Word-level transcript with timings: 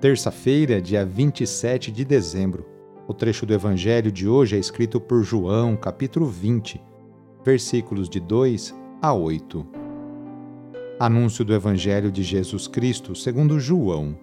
terça-feira, 0.00 0.80
dia 0.80 1.04
27 1.04 1.90
de 1.90 2.04
dezembro. 2.04 2.64
O 3.08 3.12
trecho 3.12 3.44
do 3.44 3.52
Evangelho 3.52 4.12
de 4.12 4.28
hoje 4.28 4.54
é 4.54 4.58
escrito 4.58 5.00
por 5.00 5.24
João, 5.24 5.76
capítulo 5.76 6.26
20, 6.26 6.80
versículos 7.44 8.08
de 8.08 8.20
2 8.20 8.74
a 9.02 9.12
8. 9.12 9.66
Anúncio 11.00 11.44
do 11.44 11.52
Evangelho 11.52 12.12
de 12.12 12.22
Jesus 12.22 12.68
Cristo 12.68 13.16
segundo 13.16 13.58
João. 13.58 14.16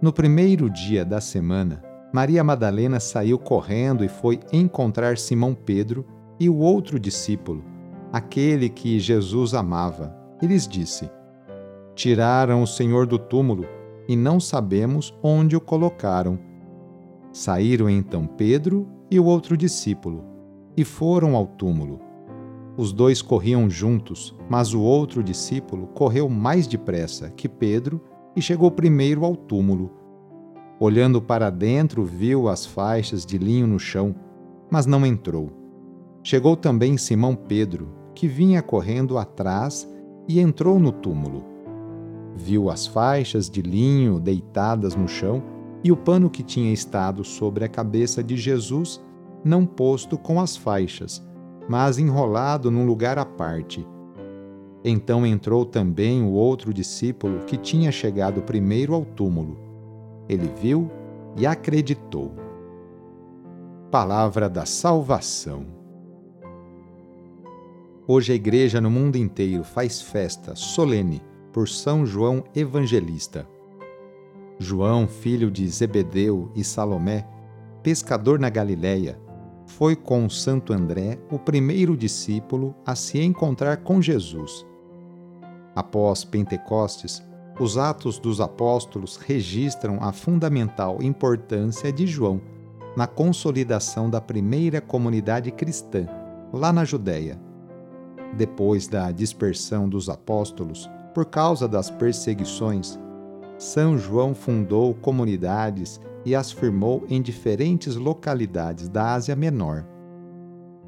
No 0.00 0.10
primeiro 0.10 0.70
dia 0.70 1.04
da 1.04 1.20
semana, 1.20 1.82
Maria 2.10 2.42
Madalena 2.42 2.98
saiu 2.98 3.38
correndo 3.38 4.02
e 4.02 4.08
foi 4.08 4.40
encontrar 4.50 5.18
Simão 5.18 5.54
Pedro 5.54 6.06
e 6.40 6.48
o 6.48 6.56
outro 6.56 6.98
discípulo, 6.98 7.62
aquele 8.10 8.70
que 8.70 8.98
Jesus 8.98 9.52
amava, 9.52 10.16
e 10.40 10.46
lhes 10.46 10.66
disse: 10.66 11.10
Tiraram 11.94 12.62
o 12.62 12.66
Senhor 12.66 13.06
do 13.06 13.18
túmulo 13.18 13.66
e 14.08 14.16
não 14.16 14.40
sabemos 14.40 15.14
onde 15.22 15.54
o 15.54 15.60
colocaram. 15.60 16.38
Saíram 17.30 17.90
então 17.90 18.26
Pedro 18.26 18.88
e 19.10 19.20
o 19.20 19.24
outro 19.26 19.54
discípulo 19.54 20.24
e 20.74 20.82
foram 20.82 21.36
ao 21.36 21.46
túmulo. 21.46 22.00
Os 22.76 22.92
dois 22.92 23.20
corriam 23.20 23.68
juntos, 23.68 24.34
mas 24.48 24.72
o 24.72 24.80
outro 24.80 25.22
discípulo 25.22 25.88
correu 25.88 26.28
mais 26.28 26.66
depressa 26.66 27.28
que 27.30 27.48
Pedro 27.48 28.00
e 28.34 28.40
chegou 28.40 28.70
primeiro 28.70 29.24
ao 29.24 29.36
túmulo. 29.36 29.90
Olhando 30.80 31.20
para 31.20 31.50
dentro, 31.50 32.04
viu 32.04 32.48
as 32.48 32.64
faixas 32.64 33.26
de 33.26 33.36
linho 33.36 33.66
no 33.66 33.80
chão, 33.80 34.14
mas 34.70 34.86
não 34.86 35.04
entrou. 35.04 35.50
Chegou 36.22 36.56
também 36.56 36.96
Simão 36.96 37.34
Pedro, 37.34 37.88
que 38.14 38.28
vinha 38.28 38.62
correndo 38.62 39.18
atrás, 39.18 39.88
e 40.28 40.38
entrou 40.38 40.78
no 40.78 40.92
túmulo 40.92 41.57
Viu 42.36 42.70
as 42.70 42.86
faixas 42.86 43.48
de 43.50 43.62
linho 43.62 44.20
deitadas 44.20 44.94
no 44.94 45.08
chão 45.08 45.42
e 45.82 45.92
o 45.92 45.96
pano 45.96 46.28
que 46.28 46.42
tinha 46.42 46.72
estado 46.72 47.24
sobre 47.24 47.64
a 47.64 47.68
cabeça 47.68 48.22
de 48.22 48.36
Jesus, 48.36 49.00
não 49.44 49.64
posto 49.64 50.18
com 50.18 50.40
as 50.40 50.56
faixas, 50.56 51.24
mas 51.68 51.98
enrolado 51.98 52.70
num 52.70 52.86
lugar 52.86 53.18
à 53.18 53.24
parte. 53.24 53.86
Então 54.84 55.26
entrou 55.26 55.64
também 55.64 56.22
o 56.22 56.32
outro 56.32 56.72
discípulo 56.72 57.40
que 57.40 57.56
tinha 57.56 57.90
chegado 57.90 58.42
primeiro 58.42 58.94
ao 58.94 59.04
túmulo. 59.04 59.58
Ele 60.28 60.50
viu 60.60 60.90
e 61.36 61.46
acreditou. 61.46 62.32
Palavra 63.90 64.48
da 64.48 64.64
Salvação. 64.66 65.66
Hoje 68.06 68.32
a 68.32 68.36
Igreja 68.36 68.80
no 68.80 68.90
mundo 68.90 69.16
inteiro 69.16 69.62
faz 69.64 70.00
festa 70.00 70.54
solene 70.54 71.22
por 71.58 71.68
São 71.68 72.06
João 72.06 72.44
Evangelista. 72.54 73.44
João, 74.60 75.08
filho 75.08 75.50
de 75.50 75.68
Zebedeu 75.68 76.52
e 76.54 76.62
Salomé, 76.62 77.26
pescador 77.82 78.38
na 78.38 78.48
Galiléia, 78.48 79.20
foi 79.66 79.96
com 79.96 80.30
Santo 80.30 80.72
André 80.72 81.18
o 81.32 81.36
primeiro 81.36 81.96
discípulo 81.96 82.76
a 82.86 82.94
se 82.94 83.20
encontrar 83.20 83.78
com 83.78 84.00
Jesus. 84.00 84.64
Após 85.74 86.24
Pentecostes, 86.24 87.20
os 87.58 87.76
Atos 87.76 88.20
dos 88.20 88.40
Apóstolos 88.40 89.16
registram 89.16 89.98
a 90.00 90.12
fundamental 90.12 91.02
importância 91.02 91.92
de 91.92 92.06
João 92.06 92.40
na 92.96 93.08
consolidação 93.08 94.08
da 94.08 94.20
primeira 94.20 94.80
comunidade 94.80 95.50
cristã, 95.50 96.06
lá 96.52 96.72
na 96.72 96.84
Judéia. 96.84 97.36
Depois 98.36 98.86
da 98.86 99.10
dispersão 99.10 99.88
dos 99.88 100.08
apóstolos, 100.08 100.88
por 101.18 101.26
causa 101.26 101.66
das 101.66 101.90
perseguições, 101.90 102.96
São 103.58 103.98
João 103.98 104.36
fundou 104.36 104.94
comunidades 104.94 106.00
e 106.24 106.32
as 106.32 106.52
firmou 106.52 107.04
em 107.10 107.20
diferentes 107.20 107.96
localidades 107.96 108.88
da 108.88 109.14
Ásia 109.14 109.34
Menor. 109.34 109.84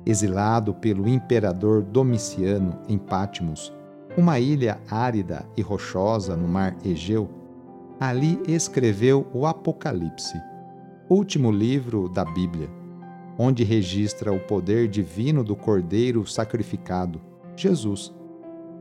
Exilado 0.07 0.73
pelo 0.73 1.09
imperador 1.09 1.83
Domiciano 1.83 2.79
em 2.89 2.97
Patmos, 2.97 3.73
uma 4.17 4.39
ilha 4.39 4.81
árida 4.89 5.45
e 5.57 5.63
rochosa 5.63 6.37
no 6.37 6.47
mar 6.47 6.77
Egeu, 6.85 7.29
ali 7.99 8.41
escreveu 8.47 9.27
o 9.35 9.47
Apocalipse, 9.47 10.41
último 11.09 11.51
livro 11.51 12.09
da 12.09 12.25
Bíblia, 12.25 12.71
onde 13.37 13.65
registra 13.65 14.33
o 14.33 14.39
poder 14.39 14.87
divino 14.87 15.43
do 15.43 15.57
Cordeiro 15.57 16.25
sacrificado, 16.25 17.21
Jesus 17.57 18.15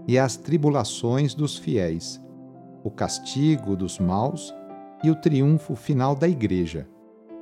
e 0.09 0.17
as 0.17 0.35
tribulações 0.35 1.35
dos 1.35 1.55
fiéis, 1.55 2.19
o 2.83 2.89
castigo 2.89 3.75
dos 3.75 3.99
maus 3.99 4.51
e 5.03 5.11
o 5.11 5.15
triunfo 5.15 5.75
final 5.75 6.15
da 6.15 6.27
Igreja, 6.27 6.89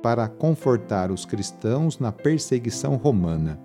para 0.02 0.28
confortar 0.28 1.10
os 1.10 1.24
cristãos 1.24 1.98
na 1.98 2.12
perseguição 2.12 2.96
romana. 2.96 3.58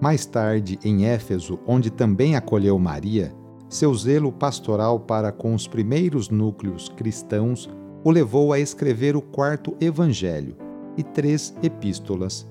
Mais 0.00 0.24
tarde, 0.24 0.78
em 0.82 1.04
Éfeso, 1.04 1.60
onde 1.66 1.90
também 1.90 2.36
acolheu 2.36 2.78
Maria, 2.78 3.34
seu 3.68 3.94
zelo 3.94 4.32
pastoral 4.32 4.98
para 4.98 5.30
com 5.30 5.52
os 5.52 5.68
primeiros 5.68 6.30
núcleos 6.30 6.88
cristãos 6.88 7.68
o 8.02 8.10
levou 8.10 8.54
a 8.54 8.58
escrever 8.58 9.14
o 9.14 9.20
quarto 9.20 9.76
evangelho 9.78 10.56
e 10.96 11.02
três 11.02 11.54
epístolas. 11.62 12.50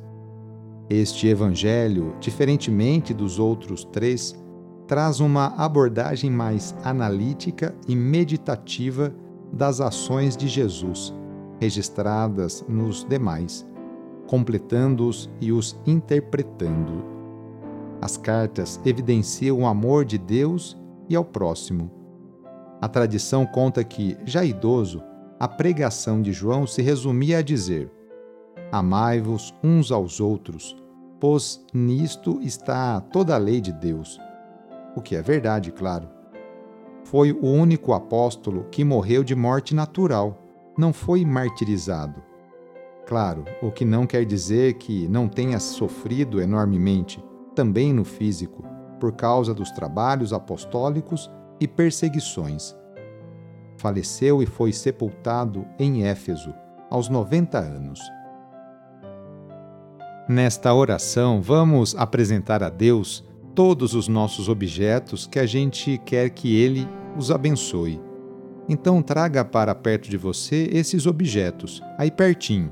Este 0.87 1.27
evangelho, 1.27 2.15
diferentemente 2.19 3.15
dos 3.15 3.39
outros 3.39 3.83
três, 3.83 4.37
traz 4.87 5.19
uma 5.19 5.47
abordagem 5.57 6.31
mais 6.31 6.73
analítica 6.83 7.75
e 7.87 7.95
meditativa 7.95 9.13
das 9.51 9.81
ações 9.81 10.35
de 10.37 10.47
Jesus, 10.47 11.13
registradas 11.59 12.65
nos 12.67 13.03
demais, 13.03 13.67
completando-os 14.27 15.29
e 15.41 15.51
os 15.51 15.77
interpretando. 15.85 17.03
As 18.01 18.15
cartas 18.15 18.79
evidenciam 18.85 19.59
o 19.59 19.67
amor 19.67 20.05
de 20.05 20.17
Deus 20.17 20.77
e 21.09 21.15
ao 21.15 21.25
próximo. 21.25 21.91
A 22.79 22.87
tradição 22.87 23.45
conta 23.45 23.83
que, 23.83 24.17
já 24.23 24.45
idoso, 24.45 25.03
a 25.39 25.47
pregação 25.47 26.21
de 26.21 26.31
João 26.31 26.65
se 26.65 26.81
resumia 26.81 27.39
a 27.39 27.41
dizer: 27.41 27.91
Amai-vos 28.71 29.53
uns 29.63 29.91
aos 29.91 30.19
outros, 30.19 30.75
pois 31.19 31.65
nisto 31.73 32.39
está 32.41 33.01
toda 33.01 33.35
a 33.35 33.37
lei 33.37 33.59
de 33.59 33.71
Deus 33.71 34.19
o 34.97 35.01
que 35.01 35.15
é 35.15 35.21
verdade, 35.21 35.71
claro. 35.71 36.09
Foi 37.03 37.31
o 37.31 37.45
único 37.45 37.93
apóstolo 37.93 38.65
que 38.71 38.83
morreu 38.83 39.23
de 39.23 39.35
morte 39.35 39.75
natural, 39.75 40.43
não 40.75 40.91
foi 40.91 41.23
martirizado. 41.23 42.23
Claro, 43.05 43.45
o 43.61 43.71
que 43.71 43.85
não 43.85 44.07
quer 44.07 44.25
dizer 44.25 44.73
que 44.73 45.07
não 45.07 45.27
tenha 45.27 45.59
sofrido 45.59 46.41
enormemente, 46.41 47.23
também 47.53 47.93
no 47.93 48.03
físico, 48.03 48.65
por 48.99 49.11
causa 49.13 49.53
dos 49.53 49.69
trabalhos 49.69 50.33
apostólicos 50.33 51.29
e 51.59 51.67
perseguições. 51.67 52.75
Faleceu 53.77 54.41
e 54.41 54.47
foi 54.47 54.73
sepultado 54.73 55.63
em 55.77 56.05
Éfeso, 56.05 56.53
aos 56.89 57.07
90 57.07 57.59
anos. 57.59 58.01
Nesta 60.27 60.73
oração, 60.73 61.39
vamos 61.39 61.95
apresentar 61.95 62.63
a 62.63 62.69
Deus 62.69 63.23
todos 63.57 63.95
os 63.95 64.07
nossos 64.07 64.49
objetos 64.49 65.25
que 65.25 65.39
a 65.39 65.45
gente 65.47 65.99
quer 66.05 66.29
que 66.29 66.55
Ele 66.55 66.87
os 67.17 67.31
abençoe. 67.31 67.99
Então 68.69 69.01
traga 69.01 69.43
para 69.43 69.73
perto 69.73 70.11
de 70.11 70.15
você 70.15 70.69
esses 70.71 71.07
objetos, 71.07 71.81
aí 71.97 72.11
pertinho. 72.11 72.71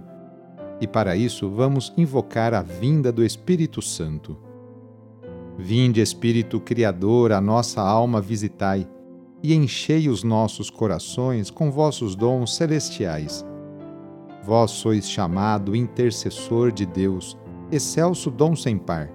E 0.80 0.86
para 0.86 1.16
isso 1.16 1.50
vamos 1.50 1.92
invocar 1.98 2.54
a 2.54 2.62
vinda 2.62 3.12
do 3.12 3.26
Espírito 3.26 3.82
Santo. 3.82 4.38
Vinde, 5.58 6.02
Espírito 6.02 6.60
Criador, 6.60 7.32
a 7.32 7.42
nossa 7.42 7.82
alma 7.82 8.22
visitai, 8.22 8.88
e 9.42 9.56
enchei 9.56 10.08
os 10.08 10.24
nossos 10.24 10.70
corações 10.70 11.50
com 11.50 11.72
vossos 11.72 12.16
dons 12.16 12.56
celestiais. 12.56 13.44
Vós 14.44 14.70
sois 14.70 15.10
chamado 15.10 15.76
intercessor 15.76 16.72
de 16.72 16.86
Deus, 16.86 17.36
excelso 17.72 18.30
dom 18.30 18.56
sem 18.56 18.78
par, 18.78 19.15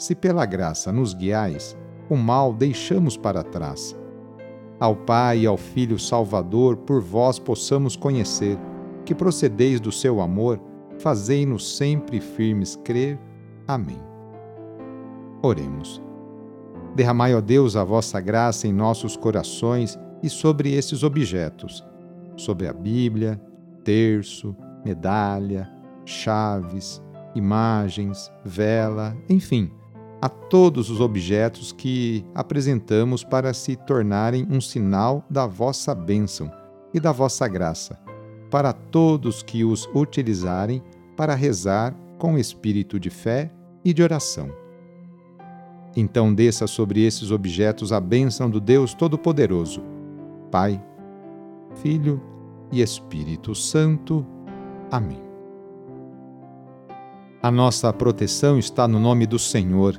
Se 0.00 0.14
pela 0.14 0.46
graça 0.46 0.90
nos 0.90 1.12
guiais, 1.12 1.76
o 2.08 2.16
mal 2.16 2.54
deixamos 2.54 3.18
para 3.18 3.42
trás 3.42 3.94
ao 4.80 4.96
Pai 4.96 5.40
e 5.40 5.46
ao 5.46 5.58
Filho 5.58 5.98
Salvador, 5.98 6.74
por 6.78 7.02
vós 7.02 7.38
possamos 7.38 7.96
conhecer, 7.96 8.58
que 9.04 9.14
procedeis 9.14 9.78
do 9.78 9.92
seu 9.92 10.22
amor, 10.22 10.58
fazei-nos 10.98 11.76
sempre 11.76 12.18
firmes 12.18 12.76
crer. 12.76 13.18
Amém. 13.68 14.00
Oremos. 15.42 16.00
Derramai, 16.96 17.34
ó 17.34 17.42
Deus, 17.42 17.76
a 17.76 17.84
vossa 17.84 18.18
graça 18.22 18.66
em 18.66 18.72
nossos 18.72 19.18
corações 19.18 19.98
e 20.22 20.30
sobre 20.30 20.72
esses 20.72 21.02
objetos, 21.02 21.84
sobre 22.34 22.66
a 22.66 22.72
Bíblia, 22.72 23.38
terço, 23.84 24.56
medalha, 24.82 25.70
chaves, 26.06 27.02
imagens, 27.34 28.32
vela, 28.46 29.14
enfim 29.28 29.70
a 30.20 30.28
todos 30.28 30.90
os 30.90 31.00
objetos 31.00 31.72
que 31.72 32.24
apresentamos 32.34 33.24
para 33.24 33.54
se 33.54 33.74
tornarem 33.74 34.46
um 34.50 34.60
sinal 34.60 35.24
da 35.30 35.46
vossa 35.46 35.94
bênção 35.94 36.50
e 36.92 37.00
da 37.00 37.10
vossa 37.10 37.48
graça, 37.48 37.98
para 38.50 38.72
todos 38.72 39.42
que 39.42 39.64
os 39.64 39.88
utilizarem 39.94 40.82
para 41.16 41.34
rezar 41.34 41.94
com 42.18 42.38
espírito 42.38 43.00
de 43.00 43.08
fé 43.08 43.50
e 43.82 43.94
de 43.94 44.02
oração. 44.02 44.52
Então 45.96 46.32
desça 46.34 46.66
sobre 46.66 47.04
esses 47.04 47.30
objetos 47.30 47.92
a 47.92 47.98
bênção 47.98 48.50
do 48.50 48.60
Deus 48.60 48.92
Todo-Poderoso, 48.92 49.82
Pai, 50.50 50.82
Filho 51.76 52.22
e 52.70 52.82
Espírito 52.82 53.54
Santo. 53.54 54.24
Amém. 54.90 55.22
A 57.42 57.50
nossa 57.50 57.90
proteção 57.90 58.58
está 58.58 58.86
no 58.86 59.00
nome 59.00 59.26
do 59.26 59.38
Senhor 59.38 59.98